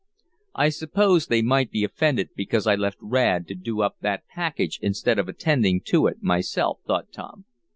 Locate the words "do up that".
3.53-4.23